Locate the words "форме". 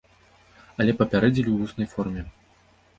1.95-2.21